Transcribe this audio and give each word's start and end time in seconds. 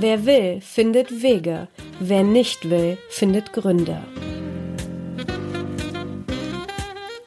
Wer 0.00 0.26
will, 0.26 0.60
findet 0.60 1.22
Wege. 1.22 1.68
Wer 1.98 2.22
nicht 2.22 2.70
will, 2.70 2.98
findet 3.10 3.52
Gründe. 3.52 4.00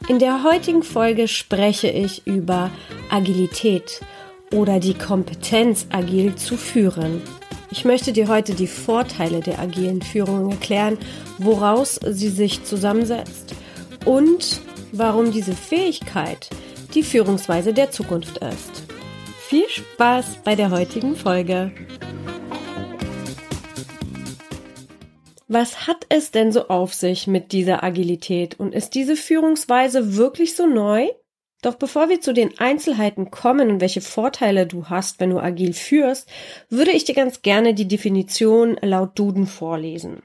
In 0.08 0.20
der 0.20 0.44
heutigen 0.44 0.84
Folge 0.84 1.28
spreche 1.28 1.90
ich 1.90 2.26
über 2.26 2.70
Agilität 3.10 4.02
oder 4.54 4.80
die 4.80 4.94
Kompetenz, 4.94 5.88
agil 5.90 6.36
zu 6.36 6.58
führen. 6.58 7.22
Ich 7.72 7.86
möchte 7.86 8.12
dir 8.12 8.28
heute 8.28 8.54
die 8.54 8.68
Vorteile 8.68 9.40
der 9.40 9.60
agilen 9.60 10.02
Führung 10.02 10.52
erklären, 10.52 10.98
woraus 11.38 12.00
sie 12.06 12.30
sich 12.30 12.64
zusammensetzt 12.66 13.56
und 14.06 14.62
warum 14.92 15.32
diese 15.32 15.54
Fähigkeit 15.54 16.50
die 16.94 17.04
Führungsweise 17.04 17.74
der 17.74 17.92
Zukunft 17.92 18.38
ist. 18.40 18.91
Viel 19.52 19.68
Spaß 19.68 20.44
bei 20.46 20.56
der 20.56 20.72
heutigen 20.72 21.14
Folge! 21.14 21.74
Was 25.50 25.88
hat 25.88 26.06
es 26.08 26.32
denn 26.32 26.54
so 26.54 26.70
auf 26.70 26.94
sich 26.94 27.28
mit 27.28 27.52
dieser 27.52 27.84
Agilität 27.84 28.58
und 28.58 28.74
ist 28.74 28.96
diese 28.96 29.18
Führungsweise 29.18 30.16
wirklich 30.16 30.56
so 30.56 30.68
neu? 30.68 31.10
Doch 31.62 31.76
bevor 31.76 32.08
wir 32.08 32.22
zu 32.22 32.34
den 32.34 32.60
Einzelheiten 32.60 33.30
kommen 33.30 33.70
und 33.72 33.82
welche 33.82 34.00
Vorteile 34.00 34.68
du 34.68 34.86
hast, 34.86 35.20
wenn 35.20 35.32
du 35.32 35.40
agil 35.40 35.74
führst, 35.74 36.30
würde 36.70 36.92
ich 36.92 37.04
dir 37.04 37.16
ganz 37.16 37.42
gerne 37.42 37.74
die 37.74 37.90
Definition 37.90 38.78
laut 38.82 39.20
Duden 39.20 39.48
vorlesen. 39.48 40.24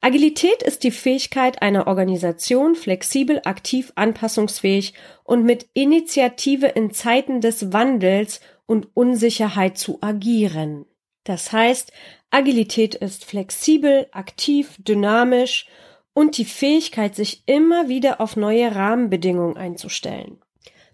Agilität 0.00 0.62
ist 0.62 0.84
die 0.84 0.90
Fähigkeit 0.90 1.62
einer 1.62 1.86
Organisation, 1.86 2.74
flexibel, 2.74 3.40
aktiv, 3.44 3.92
anpassungsfähig 3.96 4.94
und 5.24 5.44
mit 5.44 5.68
Initiative 5.72 6.66
in 6.66 6.92
Zeiten 6.92 7.40
des 7.40 7.72
Wandels 7.72 8.40
und 8.66 8.88
Unsicherheit 8.94 9.78
zu 9.78 9.98
agieren. 10.02 10.84
Das 11.24 11.52
heißt, 11.52 11.92
Agilität 12.30 12.94
ist 12.94 13.24
flexibel, 13.24 14.06
aktiv, 14.12 14.76
dynamisch 14.78 15.66
und 16.12 16.38
die 16.38 16.44
Fähigkeit, 16.44 17.14
sich 17.14 17.42
immer 17.46 17.88
wieder 17.88 18.20
auf 18.20 18.36
neue 18.36 18.74
Rahmenbedingungen 18.74 19.56
einzustellen. 19.56 20.38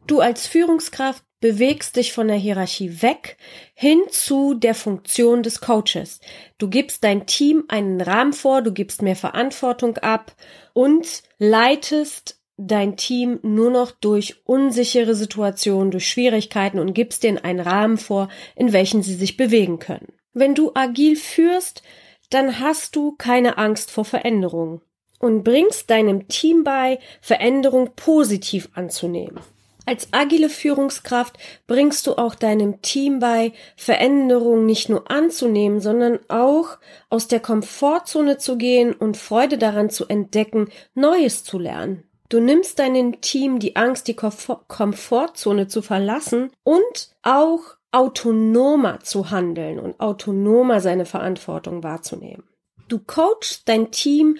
Du 0.06 0.20
als 0.20 0.46
Führungskraft 0.46 1.24
bewegst 1.42 1.96
dich 1.96 2.14
von 2.14 2.28
der 2.28 2.36
Hierarchie 2.38 3.02
weg 3.02 3.36
hin 3.74 4.00
zu 4.08 4.54
der 4.54 4.74
Funktion 4.74 5.42
des 5.42 5.60
Coaches. 5.60 6.20
Du 6.56 6.70
gibst 6.70 7.04
dein 7.04 7.26
Team 7.26 7.64
einen 7.68 8.00
Rahmen 8.00 8.32
vor, 8.32 8.62
du 8.62 8.72
gibst 8.72 9.02
mehr 9.02 9.16
Verantwortung 9.16 9.98
ab 9.98 10.34
und 10.72 11.22
leitest 11.38 12.40
dein 12.56 12.96
Team 12.96 13.40
nur 13.42 13.70
noch 13.70 13.90
durch 13.90 14.40
unsichere 14.44 15.14
Situationen, 15.14 15.90
durch 15.90 16.08
Schwierigkeiten 16.08 16.78
und 16.78 16.94
gibst 16.94 17.24
denen 17.24 17.38
einen 17.38 17.60
Rahmen 17.60 17.98
vor, 17.98 18.28
in 18.54 18.72
welchen 18.72 19.02
sie 19.02 19.14
sich 19.14 19.36
bewegen 19.36 19.80
können. 19.80 20.12
Wenn 20.32 20.54
du 20.54 20.70
agil 20.74 21.16
führst, 21.16 21.82
dann 22.30 22.60
hast 22.60 22.94
du 22.94 23.12
keine 23.12 23.58
Angst 23.58 23.90
vor 23.90 24.04
Veränderung 24.04 24.80
und 25.18 25.42
bringst 25.42 25.90
deinem 25.90 26.28
Team 26.28 26.62
bei, 26.62 27.00
Veränderung 27.20 27.90
positiv 27.96 28.68
anzunehmen. 28.74 29.40
Als 29.84 30.08
agile 30.12 30.48
Führungskraft 30.48 31.38
bringst 31.66 32.06
du 32.06 32.14
auch 32.16 32.36
deinem 32.36 32.82
Team 32.82 33.18
bei, 33.18 33.52
Veränderung 33.76 34.64
nicht 34.64 34.88
nur 34.88 35.10
anzunehmen, 35.10 35.80
sondern 35.80 36.20
auch 36.28 36.78
aus 37.10 37.26
der 37.26 37.40
Komfortzone 37.40 38.38
zu 38.38 38.56
gehen 38.56 38.92
und 38.92 39.16
Freude 39.16 39.58
daran 39.58 39.90
zu 39.90 40.06
entdecken, 40.06 40.68
Neues 40.94 41.42
zu 41.42 41.58
lernen. 41.58 42.04
Du 42.28 42.40
nimmst 42.40 42.78
deinem 42.78 43.20
Team 43.20 43.58
die 43.58 43.76
Angst, 43.76 44.08
die 44.08 44.14
Komfortzone 44.16 45.66
zu 45.66 45.82
verlassen 45.82 46.50
und 46.62 47.10
auch 47.22 47.76
autonomer 47.90 49.00
zu 49.00 49.30
handeln 49.30 49.78
und 49.78 50.00
autonomer 50.00 50.80
seine 50.80 51.04
Verantwortung 51.04 51.82
wahrzunehmen. 51.82 52.44
Du 52.88 53.00
coachst 53.00 53.68
dein 53.68 53.90
Team 53.90 54.38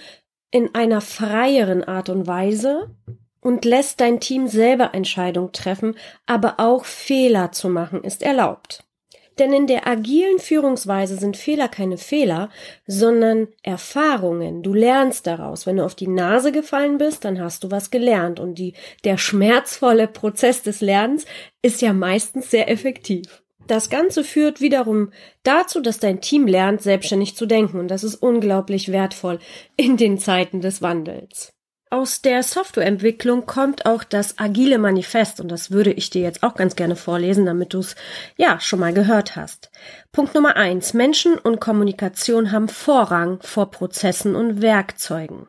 in 0.51 0.75
einer 0.75 1.01
freieren 1.01 1.85
Art 1.85 2.09
und 2.09 2.27
Weise 2.27 2.95
und 3.43 3.67
lässt 3.67 4.01
dein 4.01 4.21
Team 4.21 4.47
selber 4.47 4.95
Entscheidungen 4.95 5.53
treffen, 5.53 5.97
aber 6.25 6.55
auch 6.59 6.87
Fehler 6.87 7.53
zu 7.53 7.69
machen 7.69 8.03
ist 8.03 8.23
erlaubt. 8.23 8.85
Denn 9.39 9.53
in 9.53 9.67
der 9.67 9.87
agilen 9.87 10.39
Führungsweise 10.39 11.17
sind 11.17 11.37
Fehler 11.37 11.69
keine 11.69 11.97
Fehler, 11.97 12.51
sondern 12.87 13.49
Erfahrungen. 13.63 14.63
Du 14.63 14.75
lernst 14.75 15.27
daraus. 15.27 15.67
Wenn 15.67 15.79
du 15.79 15.85
auf 15.85 15.95
die 15.95 16.09
Nase 16.09 16.53
gefallen 16.53 16.99
bist, 16.99 17.25
dann 17.25 17.41
hast 17.41 17.65
du 17.65 17.71
was 17.71 17.91
gelernt. 17.91 18.41
Und 18.41 18.57
die, 18.57 18.75
der 19.05 19.17
schmerzvolle 19.17 20.07
Prozess 20.07 20.63
des 20.63 20.81
Lernens 20.81 21.25
ist 21.63 21.81
ja 21.81 21.95
meistens 21.95 22.51
sehr 22.51 22.71
effektiv. 22.71 23.43
Das 23.67 23.89
Ganze 23.89 24.23
führt 24.23 24.61
wiederum 24.61 25.13
dazu, 25.45 25.81
dass 25.81 25.99
dein 25.99 26.21
Team 26.21 26.47
lernt, 26.47 26.83
selbstständig 26.83 27.35
zu 27.35 27.47
denken. 27.47 27.79
Und 27.79 27.89
das 27.89 28.05
ist 28.05 28.17
unglaublich 28.17 28.93
wertvoll 28.93 29.39
in 29.77 29.97
den 29.97 30.19
Zeiten 30.19 30.61
des 30.61 30.83
Wandels. 30.83 31.55
Aus 31.93 32.23
der 32.23 32.43
Softwareentwicklung 32.43 33.45
kommt 33.45 33.85
auch 33.85 34.03
das 34.03 34.39
agile 34.39 34.79
Manifest 34.79 35.41
und 35.41 35.49
das 35.53 35.73
würde 35.73 35.93
ich 35.93 36.09
dir 36.09 36.23
jetzt 36.23 36.43
auch 36.43 36.55
ganz 36.55 36.75
gerne 36.75 36.97
vorlesen, 36.97 37.45
damit 37.45 37.75
du 37.75 37.81
es 37.81 37.97
ja 38.39 38.59
schon 38.61 38.81
mal 38.81 38.95
gehört 38.95 39.37
hast. 39.37 39.71
Punkt 40.11 40.35
Nummer 40.35 40.57
eins: 40.57 40.95
Menschen 40.95 41.37
und 41.37 41.61
Kommunikation 41.61 42.51
haben 42.51 42.71
Vorrang 42.71 43.41
vor 43.43 43.71
Prozessen 43.71 44.35
und 44.37 44.63
Werkzeugen. 44.63 45.49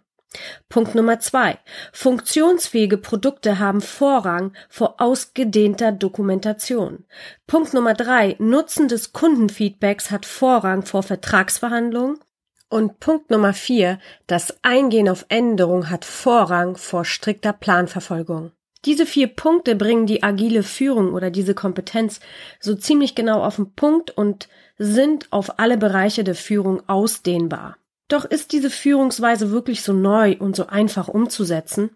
Punkt 0.68 0.96
Nummer 0.96 1.22
zwei: 1.22 1.60
Funktionsfähige 1.94 2.98
Produkte 2.98 3.60
haben 3.60 3.80
Vorrang 3.80 4.52
vor 4.68 4.96
ausgedehnter 4.98 5.94
Dokumentation. 5.94 7.06
Punkt 7.48 7.74
Nummer 7.74 7.94
drei: 7.94 8.36
Nutzen 8.40 8.90
des 8.90 9.14
Kundenfeedbacks 9.14 10.12
hat 10.12 10.26
Vorrang 10.26 10.84
vor 10.84 11.04
Vertragsverhandlungen. 11.04 12.20
Und 12.74 13.00
Punkt 13.00 13.30
Nummer 13.30 13.54
vier, 13.54 14.00
das 14.26 14.58
Eingehen 14.64 15.08
auf 15.08 15.28
Änderung 15.30 15.92
hat 15.92 16.06
Vorrang 16.06 16.76
vor 16.76 17.06
strikter 17.06 17.54
Planverfolgung. 17.54 18.52
Diese 18.86 19.06
vier 19.06 19.28
Punkte 19.28 19.76
bringen 19.76 20.08
die 20.08 20.24
agile 20.24 20.64
Führung 20.64 21.14
oder 21.14 21.30
diese 21.30 21.54
Kompetenz 21.54 22.20
so 22.60 22.74
ziemlich 22.74 23.14
genau 23.14 23.44
auf 23.44 23.58
den 23.58 23.76
Punkt 23.76 24.10
und 24.10 24.50
sind 24.80 25.32
auf 25.32 25.60
alle 25.60 25.78
Bereiche 25.78 26.24
der 26.24 26.34
Führung 26.34 26.82
ausdehnbar. 26.90 27.78
Doch 28.08 28.26
ist 28.26 28.54
diese 28.54 28.72
Führungsweise 28.72 29.52
wirklich 29.52 29.84
so 29.84 29.94
neu 29.94 30.36
und 30.40 30.56
so 30.56 30.66
einfach 30.66 31.08
umzusetzen? 31.08 31.92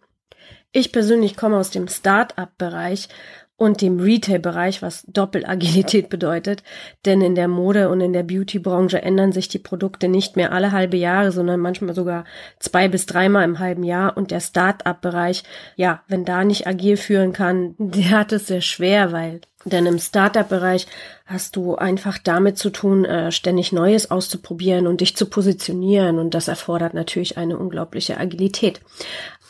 Ich 0.71 0.91
persönlich 0.91 1.35
komme 1.35 1.57
aus 1.57 1.71
dem 1.71 1.87
Start-up-Bereich 1.87 3.09
und 3.57 3.81
dem 3.81 3.99
Retail-Bereich, 3.99 4.83
was 4.83 5.03
Doppelagilität 5.07 6.09
bedeutet. 6.11 6.63
Denn 7.05 7.21
in 7.21 7.33
der 7.33 7.47
Mode 7.47 7.89
und 7.89 8.01
in 8.01 8.13
der 8.13 8.23
Beauty-Branche 8.23 9.01
ändern 9.01 9.31
sich 9.31 9.47
die 9.47 9.59
Produkte 9.59 10.07
nicht 10.07 10.35
mehr 10.35 10.51
alle 10.51 10.71
halbe 10.71 10.97
Jahre, 10.97 11.31
sondern 11.31 11.59
manchmal 11.59 11.95
sogar 11.95 12.23
zwei 12.59 12.87
bis 12.87 13.07
dreimal 13.07 13.43
im 13.43 13.57
halben 13.57 13.83
Jahr. 13.83 14.15
Und 14.15 14.29
der 14.29 14.41
Start-up-Bereich, 14.41 15.43
ja, 15.75 16.03
wenn 16.07 16.23
da 16.23 16.43
nicht 16.43 16.67
agil 16.67 16.97
führen 16.97 17.33
kann, 17.33 17.73
der 17.79 18.11
hat 18.11 18.31
es 18.31 18.47
sehr 18.47 18.61
schwer, 18.61 19.11
weil 19.11 19.41
denn 19.65 19.85
im 19.85 19.99
Startup-Bereich 19.99 20.87
hast 21.25 21.55
du 21.57 21.75
einfach 21.75 22.19
damit 22.19 22.57
zu 22.57 22.69
tun, 22.69 23.03
äh, 23.03 23.31
ständig 23.31 23.73
Neues 23.73 24.09
auszuprobieren 24.09 24.87
und 24.87 25.01
dich 25.01 25.17
zu 25.17 25.25
positionieren. 25.25 26.19
Und 26.19 26.35
das 26.35 26.47
erfordert 26.47 26.93
natürlich 26.93 27.37
eine 27.37 27.57
unglaubliche 27.57 28.17
Agilität. 28.17 28.81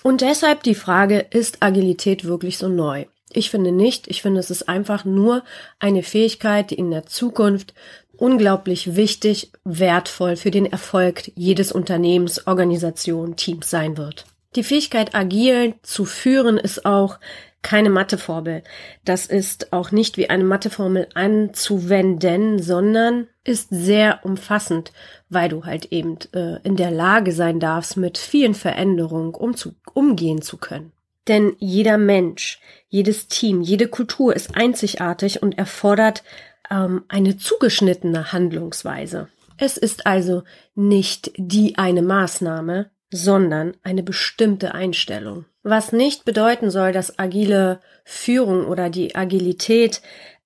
Und 0.01 0.21
deshalb 0.21 0.63
die 0.63 0.75
Frage, 0.75 1.19
ist 1.19 1.61
Agilität 1.61 2.23
wirklich 2.25 2.57
so 2.57 2.67
neu? 2.67 3.05
Ich 3.31 3.49
finde 3.49 3.71
nicht. 3.71 4.07
Ich 4.07 4.21
finde, 4.21 4.39
es 4.39 4.49
ist 4.49 4.69
einfach 4.69 5.05
nur 5.05 5.43
eine 5.79 6.03
Fähigkeit, 6.03 6.71
die 6.71 6.75
in 6.75 6.91
der 6.91 7.05
Zukunft 7.05 7.73
unglaublich 8.17 8.95
wichtig, 8.95 9.51
wertvoll 9.63 10.35
für 10.35 10.51
den 10.51 10.65
Erfolg 10.65 11.31
jedes 11.35 11.71
Unternehmens, 11.71 12.47
Organisation, 12.47 13.35
Teams 13.35 13.69
sein 13.69 13.97
wird. 13.97 14.25
Die 14.55 14.63
Fähigkeit, 14.63 15.13
agil 15.13 15.75
zu 15.83 16.05
führen, 16.05 16.57
ist 16.57 16.85
auch 16.85 17.19
keine 17.61 17.89
Matheformel. 17.89 18.63
Das 19.03 19.25
ist 19.25 19.73
auch 19.73 19.91
nicht 19.91 20.17
wie 20.17 20.29
eine 20.29 20.43
Matheformel 20.43 21.09
anzuwenden, 21.15 22.61
sondern 22.61 23.27
ist 23.43 23.67
sehr 23.69 24.21
umfassend, 24.23 24.93
weil 25.29 25.49
du 25.49 25.65
halt 25.65 25.91
eben 25.91 26.17
äh, 26.33 26.61
in 26.63 26.75
der 26.75 26.91
Lage 26.91 27.33
sein 27.33 27.59
darfst, 27.59 27.97
mit 27.97 28.17
vielen 28.17 28.53
Veränderungen 28.53 29.33
umzu 29.33 29.73
umgehen 29.93 30.41
zu 30.41 30.57
können. 30.57 30.91
Denn 31.27 31.55
jeder 31.59 31.97
Mensch, 31.97 32.59
jedes 32.89 33.27
Team, 33.27 33.61
jede 33.61 33.87
Kultur 33.87 34.35
ist 34.35 34.55
einzigartig 34.55 35.41
und 35.43 35.57
erfordert 35.57 36.23
ähm, 36.69 37.03
eine 37.07 37.37
zugeschnittene 37.37 38.31
Handlungsweise. 38.31 39.27
Es 39.57 39.77
ist 39.77 40.05
also 40.05 40.43
nicht 40.75 41.31
die 41.37 41.77
eine 41.77 42.01
Maßnahme, 42.01 42.91
sondern 43.09 43.75
eine 43.83 44.03
bestimmte 44.03 44.73
Einstellung. 44.73 45.45
Was 45.63 45.91
nicht 45.91 46.25
bedeuten 46.25 46.69
soll, 46.69 46.91
dass 46.91 47.17
agile 47.19 47.79
Führung 48.05 48.67
oder 48.67 48.89
die 48.89 49.15
Agilität 49.15 50.01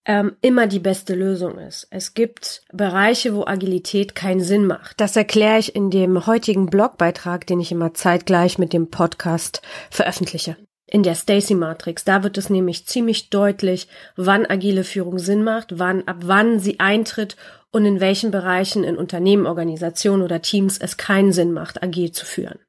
ähm, 0.06 0.36
immer 0.42 0.66
die 0.66 0.80
beste 0.80 1.13
Lösung 1.13 1.60
ist. 1.60 1.88
Es 1.92 2.13
gibt 2.13 2.63
Bereiche, 2.72 3.36
wo 3.36 3.45
Agilität 3.45 4.16
keinen 4.16 4.42
Sinn 4.42 4.66
macht. 4.66 5.00
Das 5.00 5.16
erkläre 5.16 5.60
ich 5.60 5.75
in 5.75 5.92
dem 5.92 6.25
heutigen 6.25 6.68
Blogbeitrag, 6.68 7.45
den 7.45 7.60
ich 7.60 7.72
immer 7.72 7.94
zeitgleich 7.94 8.57
mit 8.57 8.74
dem 8.74 8.89
Podcast 8.89 9.62
veröffentliche. 9.92 10.57
In 10.92 11.04
der 11.04 11.16
Stacy 11.16 11.56
Matrix. 11.56 12.04
Da 12.04 12.22
wird 12.22 12.38
es 12.38 12.50
nämlich 12.52 12.86
ziemlich 12.86 13.30
deutlich, 13.30 13.88
wann 14.16 14.46
agile 14.46 14.84
Führung 14.84 15.18
Sinn 15.18 15.44
macht, 15.44 15.80
wann, 15.80 16.08
ab 16.08 16.18
wann 16.26 16.60
sie 16.60 16.80
eintritt 16.80 17.38
und 17.72 17.86
in 17.86 18.00
welchen 18.00 18.30
Bereichen 18.30 18.84
in 18.84 18.98
Unternehmen, 18.98 19.48
Organisationen 19.48 20.22
oder 20.22 20.42
Teams 20.42 20.78
es 20.78 20.98
keinen 20.98 21.32
Sinn 21.32 21.54
macht, 21.54 21.82
agil 21.82 22.12
zu 22.12 22.26
führen. 22.26 22.60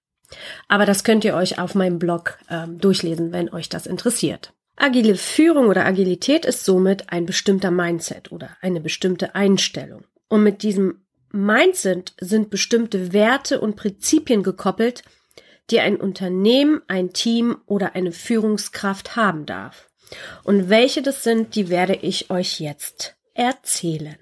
Aber 0.69 0.87
das 0.87 1.05
könnt 1.05 1.25
ihr 1.25 1.35
euch 1.35 1.59
auf 1.59 1.75
meinem 1.75 1.99
Blog 1.99 2.39
ähm, 2.49 2.79
durchlesen, 2.79 3.33
wenn 3.33 3.53
euch 3.53 3.69
das 3.69 3.87
interessiert. 3.87 4.55
Agile 4.77 5.17
Führung 5.17 5.67
oder 5.67 5.85
Agilität 5.85 6.47
ist 6.47 6.65
somit 6.65 7.13
ein 7.13 7.27
bestimmter 7.27 7.71
Mindset 7.71 8.33
oder 8.33 8.51
eine 8.63 8.81
bestimmte 8.81 9.35
Einstellung. 9.35 10.05
Und 10.29 10.45
mit 10.45 10.63
diesem 10.63 11.03
Mindset 11.33 12.15
sind 12.21 12.51
bestimmte 12.51 13.13
Werte 13.13 13.61
und 13.61 13.77
Prinzipien 13.77 14.43
gekoppelt, 14.43 15.03
die 15.70 15.81
ein 15.81 15.97
Unternehmen, 15.97 16.82
ein 16.88 17.12
Team 17.12 17.59
oder 17.67 17.94
eine 17.94 18.12
Führungskraft 18.12 19.17
haben 19.17 19.47
darf. 19.47 19.88
Und 20.44 20.69
welche 20.69 21.03
das 21.03 21.23
sind, 21.23 21.55
die 21.55 21.69
werde 21.69 21.94
ich 21.94 22.31
euch 22.31 22.61
jetzt 22.61 23.17
erzählen. 23.35 24.17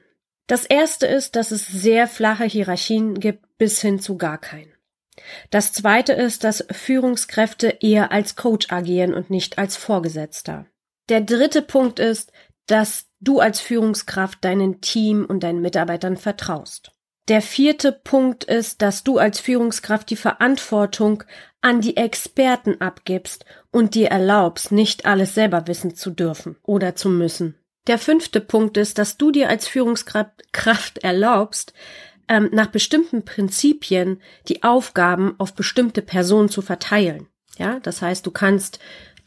Das 0.47 0.65
erste 0.65 1.07
ist, 1.07 1.37
dass 1.37 1.51
es 1.51 1.67
sehr 1.67 2.09
flache 2.09 2.45
Hierarchien 2.45 3.19
gibt 3.19 3.47
bis 3.59 3.81
hin 3.81 4.01
zu 4.01 4.17
gar 4.17 4.39
keinen. 4.39 4.73
Das 5.51 5.73
zweite 5.73 6.13
ist, 6.13 6.45
dass 6.45 6.67
Führungskräfte 6.71 7.79
eher 7.81 8.11
als 8.11 8.37
Coach 8.37 8.71
agieren 8.71 9.15
und 9.15 9.31
nicht 9.31 9.59
als 9.59 9.77
Vorgesetzter. 9.77 10.67
Der 11.09 11.21
dritte 11.21 11.63
Punkt 11.63 11.99
ist, 11.99 12.33
dass 12.67 13.07
du 13.21 13.41
als 13.41 13.61
Führungskraft 13.61 14.45
deinen 14.45 14.81
Team 14.81 15.25
und 15.25 15.43
deinen 15.43 15.61
Mitarbeitern 15.61 16.17
vertraust. 16.17 16.93
Der 17.29 17.43
vierte 17.43 17.93
Punkt 17.93 18.45
ist, 18.45 18.83
dass 18.83 19.05
du 19.05 19.19
als 19.19 19.41
Führungskraft 19.41 20.11
die 20.11 20.17
Verantwortung 20.17 21.23
an 21.61 21.81
die 21.81 21.97
Experten 21.97 22.81
abgibst 22.81 23.45
und 23.71 23.95
dir 23.95 24.09
erlaubst, 24.09 24.73
nicht 24.73 25.07
alles 25.07 25.35
selber 25.35 25.67
wissen 25.67 25.95
zu 25.95 26.11
dürfen 26.11 26.57
oder 26.63 26.97
zu 26.97 27.09
müssen. 27.09 27.57
Der 27.87 27.99
fünfte 27.99 28.41
Punkt 28.41 28.77
ist, 28.77 28.99
dass 28.99 29.17
du 29.17 29.31
dir 29.31 29.49
als 29.49 29.69
Führungskraft 29.69 30.99
erlaubst, 30.99 31.73
ähm, 32.29 32.49
nach 32.53 32.69
bestimmten 32.69 33.25
Prinzipien 33.25 34.21
die 34.49 34.63
Aufgaben 34.63 35.35
auf 35.39 35.55
bestimmte 35.55 36.03
Personen 36.03 36.49
zu 36.49 36.63
verteilen. 36.63 37.29
Ja, 37.59 37.81
das 37.81 38.01
heißt, 38.01 38.25
du 38.25 38.31
kannst 38.31 38.79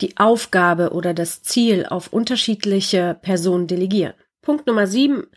die 0.02 0.18
Aufgabe 0.18 0.92
oder 0.92 1.14
das 1.14 1.44
Ziel 1.44 1.86
auf 1.86 2.12
unterschiedliche 2.12 3.18
Personen 3.22 3.68
delegieren. 3.68 4.14
Punkt 4.42 4.68
Nummer 4.68 4.88
sieben 4.88 5.28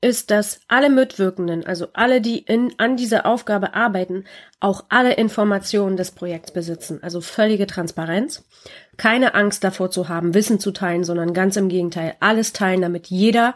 ist, 0.00 0.30
dass 0.30 0.60
alle 0.68 0.90
Mitwirkenden, 0.90 1.66
also 1.66 1.88
alle, 1.92 2.20
die 2.20 2.38
in, 2.38 2.72
an 2.78 2.96
dieser 2.96 3.26
Aufgabe 3.26 3.74
arbeiten, 3.74 4.24
auch 4.60 4.84
alle 4.88 5.14
Informationen 5.14 5.96
des 5.96 6.12
Projekts 6.12 6.52
besitzen. 6.52 7.00
Also 7.02 7.20
völlige 7.20 7.66
Transparenz. 7.66 8.44
Keine 8.96 9.34
Angst 9.34 9.64
davor 9.64 9.90
zu 9.90 10.08
haben, 10.08 10.34
Wissen 10.34 10.60
zu 10.60 10.70
teilen, 10.70 11.02
sondern 11.02 11.32
ganz 11.34 11.56
im 11.56 11.68
Gegenteil, 11.68 12.14
alles 12.20 12.52
teilen, 12.52 12.80
damit 12.80 13.08
jeder 13.08 13.54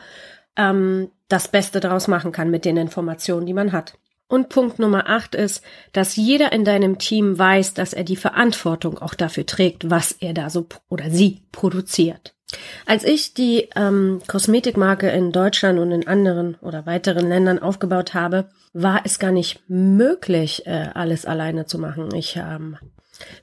ähm, 0.57 1.11
das 1.29 1.49
Beste 1.49 1.81
daraus 1.81 2.09
machen 2.09 2.33
kann 2.33 2.51
mit 2.51 2.65
den 2.65 2.77
Informationen, 2.77 3.47
die 3.47 3.55
man 3.55 3.73
hat. 3.73 3.95
Und 4.27 4.49
Punkt 4.49 4.79
Nummer 4.79 5.09
acht 5.11 5.35
ist, 5.35 5.63
dass 5.93 6.17
jeder 6.17 6.53
in 6.53 6.65
deinem 6.65 6.99
Team 6.99 7.39
weiß, 7.39 7.75
dass 7.75 7.93
er 7.93 8.03
die 8.03 8.17
Verantwortung 8.17 8.99
auch 8.99 9.15
dafür 9.15 9.45
trägt, 9.45 9.91
was 9.91 10.13
er 10.13 10.33
da 10.33 10.49
so 10.49 10.67
oder 10.89 11.11
sie 11.11 11.43
produziert. 11.53 12.35
Als 12.87 13.05
ich 13.05 13.35
die 13.35 13.69
ähm, 13.77 14.21
Kosmetikmarke 14.27 15.09
in 15.11 15.33
Deutschland 15.33 15.79
und 15.79 15.91
in 15.93 16.07
anderen 16.07 16.57
oder 16.61 16.87
weiteren 16.87 17.29
Ländern 17.29 17.59
aufgebaut 17.59 18.15
habe, 18.15 18.47
war 18.73 19.03
es 19.05 19.19
gar 19.19 19.33
nicht 19.33 19.61
möglich, 19.69 20.67
äh, 20.67 20.89
alles 20.95 21.27
alleine 21.27 21.67
zu 21.67 21.79
machen. 21.79 22.15
Ich 22.15 22.37
ähm, 22.37 22.77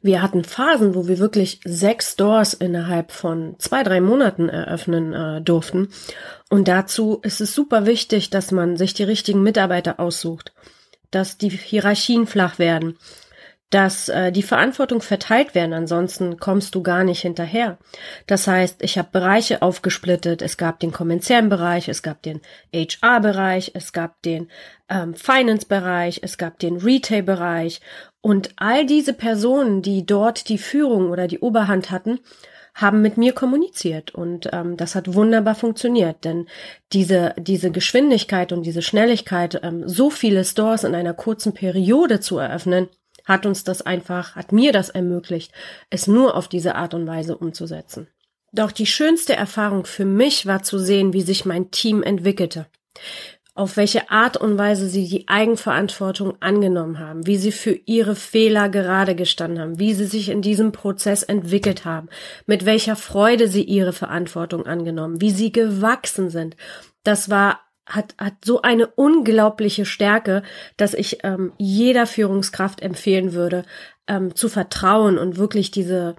wir 0.01 0.21
hatten 0.21 0.43
Phasen, 0.43 0.95
wo 0.95 1.07
wir 1.07 1.19
wirklich 1.19 1.59
sechs 1.63 2.13
Stores 2.13 2.53
innerhalb 2.53 3.11
von 3.11 3.55
zwei, 3.59 3.83
drei 3.83 4.01
Monaten 4.01 4.49
eröffnen 4.49 5.13
äh, 5.13 5.41
durften. 5.41 5.89
Und 6.49 6.67
dazu 6.67 7.19
ist 7.21 7.41
es 7.41 7.53
super 7.53 7.85
wichtig, 7.85 8.29
dass 8.29 8.51
man 8.51 8.77
sich 8.77 8.93
die 8.93 9.03
richtigen 9.03 9.43
Mitarbeiter 9.43 9.99
aussucht, 9.99 10.53
dass 11.11 11.37
die 11.37 11.49
Hierarchien 11.49 12.27
flach 12.27 12.59
werden, 12.59 12.97
dass 13.69 14.09
äh, 14.09 14.31
die 14.31 14.43
Verantwortung 14.43 15.01
verteilt 15.01 15.53
werden, 15.53 15.73
ansonsten 15.73 16.37
kommst 16.37 16.73
du 16.73 16.81
gar 16.81 17.03
nicht 17.03 17.21
hinterher. 17.21 17.77
Das 18.25 18.47
heißt, 18.47 18.81
ich 18.81 18.97
habe 18.97 19.09
Bereiche 19.11 19.61
aufgesplittet, 19.61 20.41
es 20.41 20.57
gab 20.57 20.79
den 20.79 20.91
kommerziellen 20.91 21.49
Bereich, 21.49 21.87
es 21.87 22.01
gab 22.01 22.23
den 22.23 22.41
HR-Bereich, 22.73 23.71
es 23.75 23.93
gab 23.93 24.21
den 24.23 24.49
ähm, 24.89 25.13
Finance-Bereich, 25.13 26.21
es 26.23 26.37
gab 26.37 26.57
den 26.59 26.77
Retail-Bereich. 26.77 27.81
Und 28.21 28.51
all 28.55 28.85
diese 28.85 29.13
Personen, 29.13 29.81
die 29.81 30.05
dort 30.05 30.49
die 30.49 30.57
Führung 30.57 31.11
oder 31.11 31.27
die 31.27 31.39
Oberhand 31.39 31.91
hatten, 31.91 32.19
haben 32.73 33.01
mit 33.01 33.17
mir 33.17 33.33
kommuniziert. 33.33 34.15
Und 34.15 34.49
ähm, 34.51 34.77
das 34.77 34.95
hat 34.95 35.13
wunderbar 35.13 35.55
funktioniert, 35.55 36.23
denn 36.25 36.47
diese 36.93 37.33
diese 37.37 37.71
Geschwindigkeit 37.71 38.51
und 38.51 38.63
diese 38.63 38.81
Schnelligkeit, 38.81 39.59
ähm, 39.63 39.87
so 39.87 40.09
viele 40.09 40.43
Stores 40.43 40.83
in 40.83 40.95
einer 40.95 41.13
kurzen 41.13 41.53
Periode 41.53 42.19
zu 42.19 42.37
eröffnen, 42.37 42.87
hat 43.29 43.45
uns 43.45 43.63
das 43.63 43.81
einfach, 43.81 44.35
hat 44.35 44.51
mir 44.51 44.73
das 44.73 44.89
ermöglicht, 44.89 45.53
es 45.89 46.07
nur 46.07 46.35
auf 46.35 46.49
diese 46.49 46.75
Art 46.75 46.93
und 46.93 47.07
Weise 47.07 47.37
umzusetzen. 47.37 48.07
Doch 48.51 48.73
die 48.73 48.87
schönste 48.87 49.35
Erfahrung 49.35 49.85
für 49.85 50.05
mich 50.05 50.45
war 50.45 50.63
zu 50.63 50.79
sehen, 50.79 51.13
wie 51.13 51.21
sich 51.21 51.45
mein 51.45 51.71
Team 51.71 52.03
entwickelte 52.03 52.65
auf 53.59 53.75
welche 53.75 54.09
Art 54.09 54.37
und 54.37 54.57
Weise 54.57 54.87
sie 54.87 55.09
die 55.09 55.27
Eigenverantwortung 55.27 56.41
angenommen 56.41 56.97
haben, 56.97 57.27
wie 57.27 57.35
sie 57.35 57.51
für 57.51 57.77
ihre 57.85 58.15
Fehler 58.15 58.69
gerade 58.69 59.15
gestanden 59.15 59.59
haben, 59.59 59.79
wie 59.79 59.93
sie 59.93 60.05
sich 60.05 60.29
in 60.29 60.41
diesem 60.41 60.71
Prozess 60.71 61.23
entwickelt 61.23 61.83
haben, 61.83 62.07
mit 62.45 62.65
welcher 62.65 62.95
Freude 62.95 63.49
sie 63.49 63.63
ihre 63.63 63.91
Verantwortung 63.91 64.65
angenommen, 64.65 65.19
wie 65.19 65.31
sie 65.31 65.51
gewachsen 65.51 66.29
sind. 66.29 66.55
Das 67.03 67.29
war 67.29 67.59
hat, 67.89 68.15
hat 68.17 68.35
so 68.45 68.61
eine 68.61 68.87
unglaubliche 68.87 69.85
Stärke, 69.85 70.43
dass 70.77 70.93
ich 70.93 71.19
ähm, 71.23 71.51
jeder 71.57 72.05
Führungskraft 72.05 72.81
empfehlen 72.81 73.33
würde, 73.33 73.65
ähm, 74.07 74.35
zu 74.35 74.49
vertrauen 74.49 75.17
und 75.17 75.37
wirklich 75.37 75.71
diese, 75.71 76.15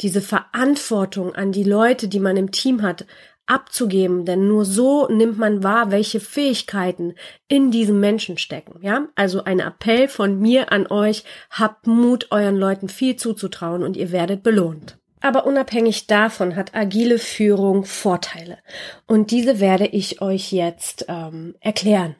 diese 0.00 0.20
Verantwortung 0.20 1.34
an 1.34 1.52
die 1.52 1.64
Leute, 1.64 2.08
die 2.08 2.20
man 2.20 2.36
im 2.36 2.50
Team 2.50 2.82
hat, 2.82 3.06
abzugeben, 3.46 4.24
denn 4.24 4.46
nur 4.46 4.64
so 4.64 5.08
nimmt 5.08 5.38
man 5.38 5.62
wahr, 5.62 5.90
welche 5.90 6.20
Fähigkeiten 6.20 7.14
in 7.48 7.70
diesem 7.70 7.98
Menschen 7.98 8.38
stecken, 8.38 8.78
ja? 8.82 9.08
Also 9.16 9.44
ein 9.44 9.58
Appell 9.58 10.08
von 10.08 10.38
mir 10.38 10.70
an 10.70 10.86
euch, 10.86 11.24
habt 11.50 11.86
Mut, 11.86 12.28
euren 12.30 12.56
Leuten 12.56 12.88
viel 12.88 13.16
zuzutrauen 13.16 13.82
und 13.82 13.96
ihr 13.96 14.12
werdet 14.12 14.42
belohnt. 14.42 15.01
Aber 15.22 15.46
unabhängig 15.46 16.08
davon 16.08 16.56
hat 16.56 16.74
agile 16.74 17.18
Führung 17.18 17.84
Vorteile. 17.84 18.58
Und 19.06 19.30
diese 19.30 19.60
werde 19.60 19.86
ich 19.86 20.20
euch 20.20 20.52
jetzt 20.52 21.06
ähm, 21.08 21.54
erklären. 21.60 22.16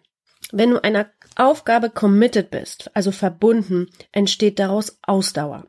Wenn 0.53 0.71
du 0.71 0.83
einer 0.83 1.07
Aufgabe 1.35 1.91
committed 1.91 2.50
bist, 2.50 2.91
also 2.95 3.11
verbunden, 3.11 3.88
entsteht 4.12 4.59
daraus 4.59 4.99
Ausdauer. 5.03 5.67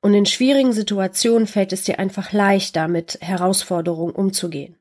Und 0.00 0.14
in 0.14 0.26
schwierigen 0.26 0.72
Situationen 0.72 1.46
fällt 1.46 1.72
es 1.72 1.82
dir 1.84 1.98
einfach 1.98 2.32
leichter, 2.32 2.86
mit 2.86 3.18
Herausforderungen 3.20 4.14
umzugehen. 4.14 4.76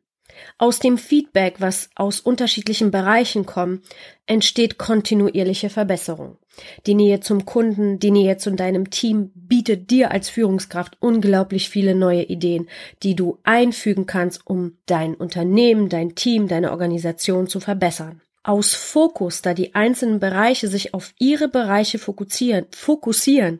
Aus 0.57 0.79
dem 0.79 0.97
Feedback, 0.97 1.55
was 1.59 1.89
aus 1.95 2.19
unterschiedlichen 2.19 2.91
Bereichen 2.91 3.45
kommt, 3.45 3.83
entsteht 4.25 4.77
kontinuierliche 4.77 5.69
Verbesserung. 5.69 6.37
Die 6.85 6.95
Nähe 6.95 7.19
zum 7.19 7.45
Kunden, 7.45 7.99
die 7.99 8.11
Nähe 8.11 8.37
zu 8.37 8.51
deinem 8.51 8.89
Team 8.89 9.31
bietet 9.35 9.91
dir 9.91 10.11
als 10.11 10.29
Führungskraft 10.29 10.97
unglaublich 10.99 11.69
viele 11.69 11.95
neue 11.95 12.23
Ideen, 12.23 12.69
die 13.03 13.15
du 13.15 13.39
einfügen 13.43 14.05
kannst, 14.05 14.41
um 14.45 14.77
dein 14.85 15.15
Unternehmen, 15.15 15.89
dein 15.89 16.15
Team, 16.15 16.47
deine 16.47 16.71
Organisation 16.71 17.47
zu 17.47 17.59
verbessern. 17.59 18.21
Aus 18.43 18.75
Fokus, 18.75 19.41
da 19.41 19.55
die 19.55 19.73
einzelnen 19.73 20.19
Bereiche 20.19 20.67
sich 20.67 20.93
auf 20.93 21.13
ihre 21.17 21.47
Bereiche 21.47 21.97
fokussieren, 21.97 22.67
fokussieren, 22.69 23.59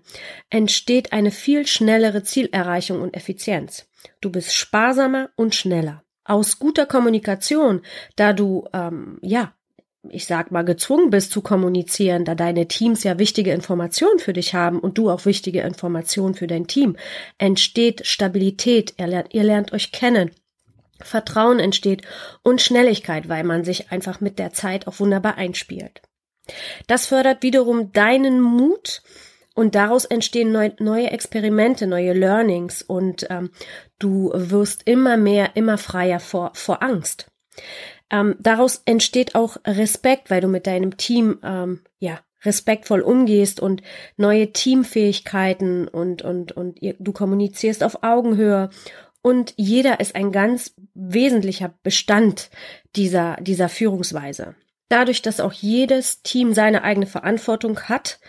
entsteht 0.51 1.12
eine 1.12 1.32
viel 1.32 1.65
schnellere 1.65 2.24
Zielerreichung 2.24 3.01
und 3.01 3.15
Effizienz. 3.15 3.88
Du 4.22 4.29
bist 4.29 4.53
sparsamer 4.53 5.32
und 5.36 5.55
schneller 5.55 6.04
aus 6.25 6.60
guter 6.60 6.86
Kommunikation, 6.86 7.82
da 8.15 8.34
du 8.34 8.67
ähm, 8.74 9.20
ja 9.22 9.53
ich 10.10 10.25
sag 10.25 10.51
mal, 10.51 10.63
gezwungen 10.63 11.10
bist 11.10 11.32
zu 11.32 11.41
kommunizieren, 11.41 12.25
da 12.25 12.36
deine 12.36 12.67
Teams 12.67 13.03
ja 13.03 13.20
wichtige 13.20 13.51
Informationen 13.51 14.20
für 14.20 14.34
dich 14.34 14.53
haben 14.53 14.79
und 14.79 14.98
du 14.98 15.10
auch 15.10 15.25
wichtige 15.25 15.62
Informationen 15.62 16.36
für 16.36 16.48
dein 16.48 16.67
Team, 16.67 16.98
entsteht 17.38 18.05
Stabilität, 18.05 18.96
ihr 18.98 19.08
lernt, 19.08 19.34
ihr 19.34 19.44
lernt 19.44 19.74
euch 19.74 19.91
kennen, 19.91 20.32
Vertrauen 21.01 21.60
entsteht 21.60 22.03
und 22.41 22.62
Schnelligkeit, 22.62 23.27
weil 23.27 23.44
man 23.44 23.63
sich 23.63 23.91
einfach 23.91 24.22
mit 24.22 24.39
der 24.39 24.53
Zeit 24.53 24.88
auch 24.88 25.00
wunderbar 25.00 25.38
einspielt. 25.38 26.01
Das 26.88 27.08
fördert 27.08 27.44
wiederum 27.44 27.91
deinen 27.91 28.39
Mut, 28.39 29.01
und 29.55 29.74
daraus 29.74 30.05
entstehen 30.05 30.51
neu, 30.51 30.69
neue 30.79 31.09
Experimente, 31.09 31.88
neue 31.88 32.13
Learnings 32.13 32.83
und 32.83 33.25
ähm, 33.29 33.50
du 33.97 34.31
wirst 34.33 34.83
immer 34.85 35.17
mehr, 35.17 35.55
immer 35.55 35.77
freier 35.79 36.19
vor, 36.19 36.51
vor 36.53 36.83
Angst. 36.83 37.31
Ähm, 38.12 38.35
daraus 38.39 38.83
entsteht 38.85 39.33
auch 39.33 39.57
Respekt, 39.65 40.29
weil 40.29 40.41
du 40.41 40.47
mit 40.47 40.67
deinem 40.67 40.97
Team 40.97 41.39
ähm, 41.43 41.81
ja 42.00 42.19
respektvoll 42.43 43.01
umgehst 43.01 43.59
und 43.59 43.81
neue 44.17 44.51
Teamfähigkeiten 44.51 45.88
und, 45.88 46.21
und, 46.21 46.51
und 46.51 46.79
ihr, 46.81 46.95
du 47.00 47.12
kommunizierst 47.12 47.83
auf 47.83 48.03
Augenhöhe 48.03 48.69
und 49.24 49.55
jeder 49.57 50.00
ist 50.00 50.13
ein 50.15 50.31
ganz 50.31 50.75
wesentlicher 50.93 51.74
Bestand 51.81 52.51
dieser, 52.95 53.38
dieser 53.41 53.69
Führungsweise. 53.69 54.53
Dadurch, 54.88 55.24
dass 55.24 55.39
auch 55.39 55.53
jedes 55.53 56.21
Team 56.21 56.53
seine 56.53 56.83
eigene 56.83 57.07
Verantwortung 57.07 57.81
hat, 57.89 58.19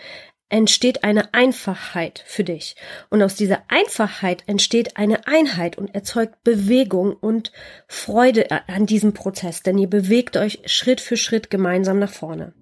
entsteht 0.49 1.03
eine 1.05 1.35
Einfachheit 1.35 2.23
für 2.27 2.45
dich. 2.45 2.77
Und 3.11 3.23
aus 3.23 3.35
dieser 3.35 3.63
Einfachheit 3.69 4.45
entsteht 4.47 4.97
eine 4.97 5.27
Einheit 5.27 5.77
und 5.77 5.95
erzeugt 5.95 6.45
Bewegung 6.45 7.15
und 7.15 7.53
Freude 7.89 8.51
an 8.69 8.87
diesem 8.87 9.13
Prozess, 9.13 9.63
denn 9.63 9.79
ihr 9.79 9.91
bewegt 9.91 10.37
euch 10.37 10.61
Schritt 10.67 11.01
für 11.01 11.17
Schritt 11.17 11.51
gemeinsam 11.51 11.99
nach 11.99 12.13
vorne. 12.13 12.53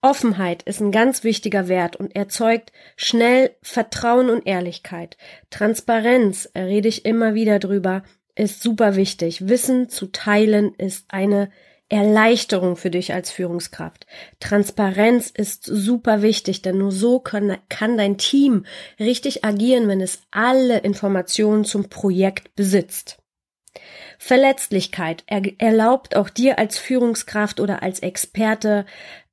Offenheit 0.00 0.64
ist 0.64 0.80
ein 0.80 0.90
ganz 0.90 1.22
wichtiger 1.22 1.68
Wert 1.68 1.94
und 1.94 2.16
erzeugt 2.16 2.72
schnell 2.96 3.54
Vertrauen 3.62 4.30
und 4.30 4.46
Ehrlichkeit. 4.46 5.16
Transparenz, 5.50 6.50
rede 6.56 6.88
ich 6.88 7.04
immer 7.04 7.34
wieder 7.34 7.60
drüber, 7.60 8.02
ist 8.34 8.62
super 8.62 8.96
wichtig. 8.96 9.48
Wissen 9.48 9.88
zu 9.88 10.06
teilen 10.06 10.74
ist 10.74 11.04
eine 11.08 11.50
Erleichterung 11.92 12.76
für 12.76 12.90
dich 12.90 13.12
als 13.12 13.30
Führungskraft. 13.30 14.06
Transparenz 14.40 15.28
ist 15.28 15.64
super 15.66 16.22
wichtig, 16.22 16.62
denn 16.62 16.78
nur 16.78 16.90
so 16.90 17.20
kann, 17.20 17.58
kann 17.68 17.98
dein 17.98 18.16
Team 18.16 18.64
richtig 18.98 19.44
agieren, 19.44 19.88
wenn 19.88 20.00
es 20.00 20.22
alle 20.30 20.78
Informationen 20.78 21.66
zum 21.66 21.90
Projekt 21.90 22.54
besitzt. 22.54 23.18
Verletzlichkeit 24.18 25.22
er, 25.26 25.42
erlaubt 25.60 26.16
auch 26.16 26.30
dir 26.30 26.58
als 26.58 26.78
Führungskraft 26.78 27.60
oder 27.60 27.82
als 27.82 28.00
Experte, 28.00 28.86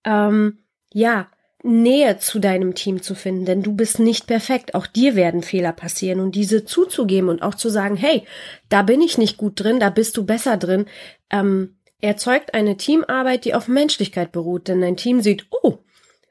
ähm, 0.04 0.58
ja, 0.92 1.30
Nähe 1.62 2.18
zu 2.20 2.39
deinem 2.39 2.74
Team 2.74 3.01
zu 3.01 3.16
finden, 3.16 3.46
denn 3.46 3.63
du 3.63 3.74
bist 3.74 4.00
nicht 4.00 4.28
perfekt. 4.28 4.75
Auch 4.75 4.88
dir 4.88 5.16
werden 5.16 5.44
Fehler 5.44 5.74
passieren 5.74 6.22
und 6.22 6.34
diese 6.36 6.63
zuzugeben 6.63 7.30
und 7.30 7.42
auch 7.42 7.56
zu 7.56 7.70
sagen, 7.70 7.98
hey, 7.98 8.24
da 8.70 8.82
bin 8.82 9.01
ich 9.01 9.18
nicht 9.18 9.38
gut 9.38 9.60
drin, 9.62 9.80
da 9.80 9.89
bist 9.89 10.16
du 10.16 10.25
besser 10.25 10.56
drin, 10.56 10.86
ähm, 11.30 11.75
erzeugt 12.01 12.53
eine 12.53 12.77
Teamarbeit, 12.77 13.46
die 13.46 13.53
auf 13.53 13.68
Menschlichkeit 13.68 14.32
beruht, 14.32 14.68
denn 14.68 14.82
dein 14.82 14.98
Team 14.98 15.22
sieht, 15.22 15.48
oh, 15.51 15.79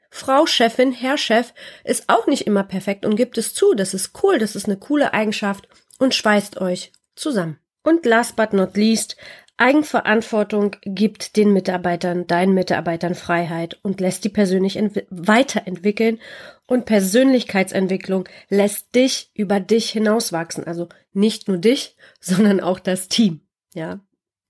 Frau 0.09 0.45
Chefin, 0.45 0.91
Herr 0.91 1.17
Chef 1.17 1.53
ist 1.83 2.05
auch 2.07 2.25
nicht 2.25 2.47
immer 2.47 2.63
perfekt 2.63 3.05
und 3.05 3.15
gibt 3.15 3.37
es 3.37 3.53
zu, 3.53 3.75
das 3.75 3.93
ist 3.93 4.11
cool, 4.23 4.39
das 4.39 4.55
ist 4.55 4.65
eine 4.65 4.77
coole 4.77 5.13
Eigenschaft 5.13 5.67
und 5.99 6.15
schweißt 6.15 6.59
euch 6.59 6.91
zusammen. 7.15 7.59
Und 7.83 8.05
last 8.05 8.35
but 8.35 8.53
not 8.53 8.75
least, 8.75 9.17
Eigenverantwortung 9.57 10.77
gibt 10.83 11.35
den 11.35 11.51
Mitarbeitern, 11.51 12.25
deinen 12.27 12.53
Mitarbeitern 12.53 13.13
Freiheit 13.13 13.77
und 13.83 13.99
lässt 13.99 14.23
die 14.23 14.29
persönlich 14.29 14.79
weiterentwickeln 15.09 16.19
und 16.65 16.85
Persönlichkeitsentwicklung 16.85 18.27
lässt 18.47 18.95
dich 18.95 19.31
über 19.33 19.59
dich 19.59 19.89
hinauswachsen. 19.89 20.63
Also 20.63 20.87
nicht 21.11 21.49
nur 21.49 21.57
dich, 21.57 21.97
sondern 22.21 22.61
auch 22.61 22.79
das 22.79 23.09
Team. 23.09 23.41
Ja. 23.73 23.99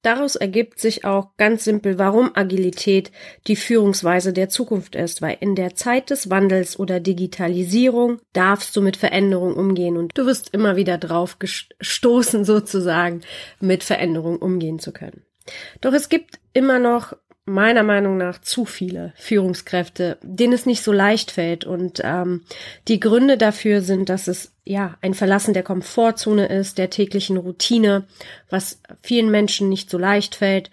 Daraus 0.02 0.38
ergibt 0.38 0.80
sich 0.80 1.04
auch 1.04 1.36
ganz 1.36 1.66
simpel, 1.66 1.98
warum 1.98 2.32
Agilität 2.34 3.12
die 3.48 3.58
Führungsweise 3.58 4.32
der 4.32 4.48
Zukunft 4.48 4.96
ist, 4.96 5.22
weil 5.22 5.38
in 5.42 5.56
der 5.56 5.76
Zeit 5.76 6.10
des 6.10 6.30
Wandels 6.30 6.80
oder 6.80 7.02
Digitalisierung 7.02 8.22
darfst 8.32 8.76
du 8.78 8.82
mit 8.82 8.96
Veränderung 8.96 9.56
umgehen 9.56 9.98
und 9.98 10.18
du 10.18 10.26
wirst 10.26 10.54
immer 10.54 10.78
wieder 10.78 10.98
drauf 10.98 11.38
gestoßen 11.40 12.46
sozusagen, 12.46 13.22
mit 13.60 13.84
Veränderung 13.84 14.38
umgehen 14.38 14.80
zu 14.80 14.94
können. 14.94 15.24
Doch 15.82 15.94
es 15.94 16.08
gibt 16.08 16.40
immer 16.54 16.80
noch 16.80 17.14
meiner 17.50 17.84
Meinung 17.84 18.18
nach 18.18 18.40
zu 18.40 18.66
viele 18.66 19.14
Führungskräfte, 19.16 20.18
denen 20.22 20.54
es 20.54 20.66
nicht 20.66 20.84
so 20.84 20.92
leicht 20.92 21.32
fällt. 21.32 21.66
Und 21.66 22.02
ähm, 22.04 22.44
die 22.88 23.00
Gründe 23.00 23.38
dafür 23.38 23.82
sind, 23.82 24.10
dass 24.10 24.28
es 24.28 24.54
ja 24.64 24.98
ein 25.02 25.14
Verlassen 25.14 25.54
der 25.54 25.64
Komfortzone 25.64 26.48
ist, 26.48 26.78
der 26.78 26.90
täglichen 26.90 27.38
Routine, 27.38 28.06
was 28.50 28.82
vielen 29.02 29.32
Menschen 29.32 29.68
nicht 29.68 29.90
so 29.90 29.98
leicht 29.98 30.36
fällt. 30.36 30.70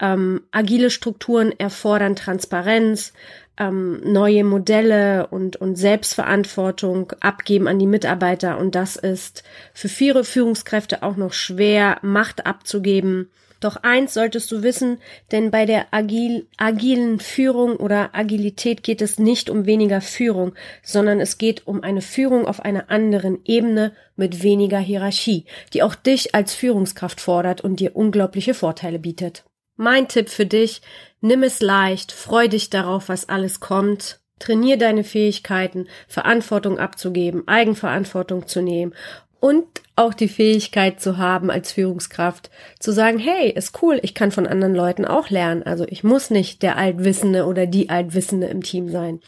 Ähm, 0.00 0.42
agile 0.52 0.90
Strukturen 0.90 1.52
erfordern 1.58 2.14
Transparenz, 2.14 3.12
ähm, 3.58 4.00
neue 4.04 4.44
Modelle 4.44 5.26
und, 5.28 5.56
und 5.56 5.76
Selbstverantwortung 5.76 7.12
abgeben 7.20 7.66
an 7.66 7.78
die 7.78 7.86
Mitarbeiter. 7.86 8.58
Und 8.58 8.74
das 8.74 8.96
ist 8.96 9.42
für 9.72 9.88
viele 9.88 10.24
Führungskräfte 10.24 11.02
auch 11.02 11.16
noch 11.16 11.32
schwer, 11.32 11.98
Macht 12.02 12.46
abzugeben 12.46 13.30
doch 13.60 13.76
eins 13.76 14.14
solltest 14.14 14.50
du 14.52 14.62
wissen, 14.62 14.98
denn 15.32 15.50
bei 15.50 15.66
der 15.66 15.92
agil, 15.92 16.46
agilen 16.56 17.18
Führung 17.18 17.76
oder 17.76 18.14
Agilität 18.14 18.82
geht 18.82 19.02
es 19.02 19.18
nicht 19.18 19.50
um 19.50 19.66
weniger 19.66 20.00
Führung, 20.00 20.54
sondern 20.82 21.20
es 21.20 21.38
geht 21.38 21.66
um 21.66 21.82
eine 21.82 22.00
Führung 22.02 22.46
auf 22.46 22.60
einer 22.60 22.90
anderen 22.90 23.40
Ebene 23.44 23.92
mit 24.14 24.42
weniger 24.42 24.78
Hierarchie, 24.78 25.44
die 25.72 25.82
auch 25.82 25.94
dich 25.94 26.34
als 26.34 26.54
Führungskraft 26.54 27.20
fordert 27.20 27.60
und 27.60 27.80
dir 27.80 27.96
unglaubliche 27.96 28.54
Vorteile 28.54 28.98
bietet. 28.98 29.44
Mein 29.76 30.08
Tipp 30.08 30.28
für 30.28 30.46
dich, 30.46 30.82
nimm 31.20 31.42
es 31.42 31.60
leicht, 31.60 32.12
freu 32.12 32.48
dich 32.48 32.70
darauf, 32.70 33.08
was 33.08 33.28
alles 33.28 33.60
kommt, 33.60 34.20
trainier 34.38 34.76
deine 34.76 35.04
Fähigkeiten, 35.04 35.88
Verantwortung 36.06 36.78
abzugeben, 36.78 37.46
Eigenverantwortung 37.46 38.46
zu 38.46 38.60
nehmen 38.60 38.94
und 39.40 39.66
auch 39.96 40.14
die 40.14 40.28
Fähigkeit 40.28 41.00
zu 41.00 41.18
haben 41.18 41.50
als 41.50 41.72
Führungskraft 41.72 42.50
zu 42.78 42.92
sagen, 42.92 43.18
hey, 43.18 43.50
ist 43.50 43.82
cool, 43.82 43.98
ich 44.02 44.14
kann 44.14 44.30
von 44.30 44.46
anderen 44.46 44.74
Leuten 44.74 45.04
auch 45.04 45.30
lernen. 45.30 45.62
Also 45.62 45.84
ich 45.88 46.04
muss 46.04 46.30
nicht 46.30 46.62
der 46.62 46.76
Altwissende 46.76 47.46
oder 47.46 47.66
die 47.66 47.90
Altwissende 47.90 48.46
im 48.46 48.62
Team 48.62 48.88
sein. 48.88 49.20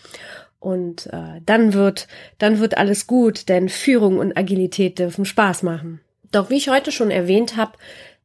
Und 0.58 1.06
äh, 1.06 1.40
dann 1.44 1.72
wird, 1.72 2.06
dann 2.38 2.60
wird 2.60 2.76
alles 2.76 3.06
gut, 3.06 3.48
denn 3.48 3.68
Führung 3.68 4.18
und 4.18 4.36
Agilität 4.36 4.98
dürfen 4.98 5.24
Spaß 5.24 5.62
machen. 5.62 6.00
Doch 6.32 6.50
wie 6.50 6.58
ich 6.58 6.68
heute 6.68 6.92
schon 6.92 7.10
erwähnt 7.10 7.56
habe, 7.56 7.72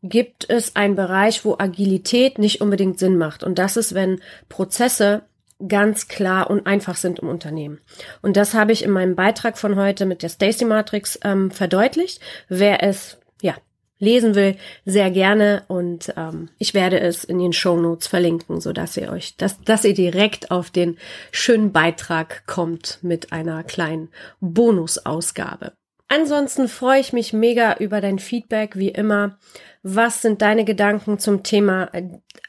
gibt 0.03 0.49
es 0.49 0.75
einen 0.75 0.95
Bereich, 0.95 1.45
wo 1.45 1.55
Agilität 1.57 2.37
nicht 2.37 2.61
unbedingt 2.61 2.99
Sinn 2.99 3.17
macht. 3.17 3.43
Und 3.43 3.57
das 3.57 3.77
ist, 3.77 3.95
wenn 3.95 4.19
Prozesse 4.49 5.23
ganz 5.67 6.07
klar 6.07 6.49
und 6.49 6.67
einfach 6.67 6.95
sind 6.95 7.19
im 7.19 7.29
Unternehmen. 7.29 7.79
Und 8.21 8.37
das 8.37 8.53
habe 8.53 8.71
ich 8.71 8.83
in 8.83 8.91
meinem 8.91 9.15
Beitrag 9.15 9.57
von 9.57 9.75
heute 9.75 10.05
mit 10.05 10.21
der 10.21 10.29
Stacy 10.29 10.65
Matrix 10.65 11.19
ähm, 11.23 11.51
verdeutlicht. 11.51 12.21
Wer 12.49 12.83
es 12.83 13.17
ja 13.41 13.55
lesen 13.97 14.35
will, 14.35 14.57
sehr 14.85 15.09
gerne 15.09 15.63
und 15.67 16.13
ähm, 16.17 16.49
ich 16.57 16.73
werde 16.73 16.99
es 16.99 17.23
in 17.23 17.39
den 17.39 17.53
Show 17.53 17.77
Notes 17.77 18.07
verlinken, 18.07 18.59
so 18.59 18.73
dass 18.73 18.97
ihr 18.97 19.09
euch, 19.11 19.37
dass, 19.37 19.61
dass 19.61 19.85
ihr 19.85 19.93
direkt 19.93 20.51
auf 20.51 20.69
den 20.69 20.97
schönen 21.31 21.71
Beitrag 21.71 22.45
kommt 22.45 22.99
mit 23.01 23.31
einer 23.31 23.63
kleinen 23.63 24.09
Bonusausgabe. 24.41 25.73
Ansonsten 26.07 26.67
freue 26.67 26.99
ich 26.99 27.13
mich 27.13 27.33
mega 27.33 27.77
über 27.77 27.99
dein 27.99 28.19
Feedback, 28.19 28.75
wie 28.75 28.89
immer. 28.89 29.39
Was 29.81 30.21
sind 30.21 30.41
deine 30.41 30.63
Gedanken 30.63 31.17
zum 31.17 31.43
Thema 31.43 31.89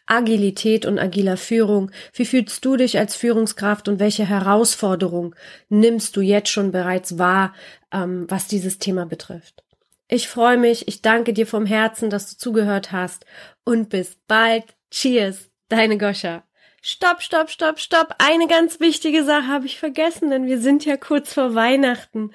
Agilität 0.06 0.84
und 0.84 0.98
agiler 0.98 1.36
Führung? 1.36 1.90
Wie 2.12 2.26
fühlst 2.26 2.64
du 2.64 2.76
dich 2.76 2.98
als 2.98 3.16
Führungskraft 3.16 3.88
und 3.88 3.98
welche 3.98 4.28
Herausforderung 4.28 5.34
nimmst 5.68 6.16
du 6.16 6.20
jetzt 6.20 6.50
schon 6.50 6.70
bereits 6.70 7.18
wahr, 7.18 7.54
ähm, 7.92 8.26
was 8.28 8.46
dieses 8.46 8.78
Thema 8.78 9.06
betrifft? 9.06 9.64
Ich 10.08 10.28
freue 10.28 10.58
mich, 10.58 10.86
ich 10.86 11.02
danke 11.02 11.32
dir 11.32 11.46
vom 11.46 11.66
Herzen, 11.66 12.10
dass 12.10 12.30
du 12.30 12.36
zugehört 12.36 12.92
hast 12.92 13.24
und 13.64 13.88
bis 13.88 14.16
bald. 14.28 14.64
Cheers, 14.90 15.50
deine 15.68 15.98
Goscha. 15.98 16.44
Stopp, 16.80 17.20
stopp, 17.20 17.50
stopp, 17.50 17.80
stopp. 17.80 18.14
Eine 18.18 18.46
ganz 18.46 18.78
wichtige 18.78 19.24
Sache 19.24 19.48
habe 19.48 19.66
ich 19.66 19.80
vergessen, 19.80 20.30
denn 20.30 20.46
wir 20.46 20.60
sind 20.60 20.84
ja 20.84 20.96
kurz 20.96 21.32
vor 21.32 21.56
Weihnachten 21.56 22.30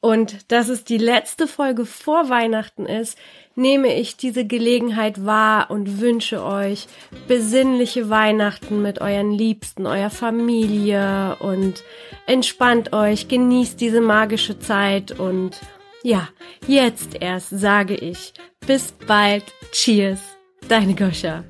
und 0.00 0.50
dass 0.50 0.68
es 0.68 0.84
die 0.84 0.98
letzte 0.98 1.46
Folge 1.46 1.84
vor 1.84 2.28
Weihnachten 2.28 2.86
ist, 2.86 3.18
nehme 3.54 3.94
ich 3.94 4.16
diese 4.16 4.46
Gelegenheit 4.46 5.26
wahr 5.26 5.70
und 5.70 6.00
wünsche 6.00 6.42
euch 6.42 6.86
besinnliche 7.28 8.08
Weihnachten 8.08 8.80
mit 8.80 9.00
euren 9.00 9.32
Liebsten, 9.32 9.86
eurer 9.86 10.10
Familie 10.10 11.36
und 11.40 11.82
entspannt 12.26 12.92
euch, 12.92 13.28
genießt 13.28 13.80
diese 13.80 14.00
magische 14.00 14.58
Zeit 14.58 15.12
und 15.12 15.60
ja, 16.02 16.28
jetzt 16.66 17.20
erst 17.20 17.50
sage 17.50 17.94
ich 17.94 18.32
bis 18.66 18.92
bald, 19.06 19.44
cheers, 19.72 20.20
deine 20.68 20.94
Goscha. 20.94 21.44